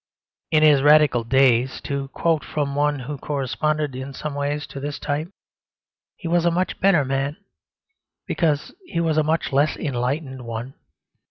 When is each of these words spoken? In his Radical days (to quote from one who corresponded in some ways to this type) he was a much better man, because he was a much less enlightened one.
In 0.49 0.63
his 0.63 0.81
Radical 0.81 1.23
days 1.23 1.79
(to 1.81 2.07
quote 2.07 2.43
from 2.43 2.73
one 2.73 3.01
who 3.01 3.19
corresponded 3.19 3.95
in 3.95 4.15
some 4.15 4.33
ways 4.33 4.65
to 4.65 4.79
this 4.79 4.97
type) 4.97 5.29
he 6.15 6.27
was 6.27 6.43
a 6.43 6.49
much 6.49 6.79
better 6.79 7.05
man, 7.05 7.37
because 8.25 8.73
he 8.87 8.99
was 8.99 9.19
a 9.19 9.23
much 9.23 9.53
less 9.53 9.77
enlightened 9.77 10.41
one. 10.43 10.73